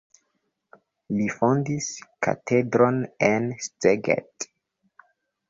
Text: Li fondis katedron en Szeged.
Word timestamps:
Li 1.17 1.27
fondis 1.35 1.89
katedron 2.29 2.99
en 3.29 3.47
Szeged. 3.69 4.51